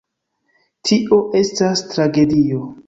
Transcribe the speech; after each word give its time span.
Tio 0.89 1.21
estas 1.43 1.87
tragedio. 1.95 2.69